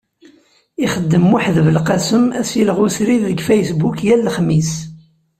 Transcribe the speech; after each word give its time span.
Ixeddem 0.85 1.25
Muḥend 1.29 1.57
Belqasem 1.65 2.25
asileɣ 2.39 2.77
usrid 2.85 3.21
deg 3.29 3.39
Facebook 3.47 3.97
yal 4.07 4.21
lexmis. 4.23 4.71